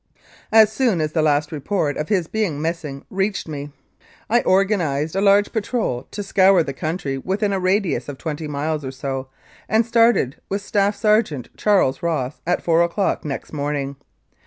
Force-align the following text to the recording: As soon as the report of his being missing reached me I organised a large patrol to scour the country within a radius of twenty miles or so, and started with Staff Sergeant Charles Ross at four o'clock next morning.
As 0.51 0.71
soon 0.73 0.99
as 0.99 1.11
the 1.11 1.47
report 1.51 1.95
of 1.95 2.09
his 2.09 2.25
being 2.25 2.59
missing 2.59 3.05
reached 3.11 3.47
me 3.47 3.69
I 4.31 4.41
organised 4.41 5.15
a 5.15 5.21
large 5.21 5.51
patrol 5.53 6.07
to 6.09 6.23
scour 6.23 6.63
the 6.63 6.73
country 6.73 7.19
within 7.19 7.53
a 7.53 7.59
radius 7.59 8.09
of 8.09 8.17
twenty 8.17 8.47
miles 8.47 8.83
or 8.83 8.89
so, 8.89 9.27
and 9.69 9.85
started 9.85 10.41
with 10.49 10.63
Staff 10.63 10.95
Sergeant 10.95 11.49
Charles 11.55 12.01
Ross 12.01 12.41
at 12.47 12.63
four 12.63 12.81
o'clock 12.81 13.23
next 13.23 13.53
morning. 13.53 13.95